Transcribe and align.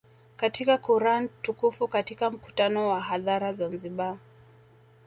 katika 0.37 0.77
Quran 0.77 1.29
Tukufu 1.41 1.87
Katika 1.87 2.29
mkutano 2.31 2.89
wa 2.89 3.01
hadhara 3.01 3.53
Zanzibar 3.53 4.17